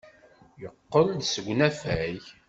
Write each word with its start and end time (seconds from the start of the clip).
Yeqqel-d 0.61 1.21
seg 1.25 1.45
unafag. 1.51 2.23